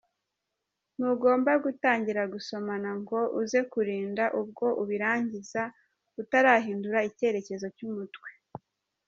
[0.95, 5.61] Ntugomba gutangira gusomana ngo uze kurinda ubwo ubirangiza,
[6.21, 8.29] utarahindura icyerekezo cy’umutwe.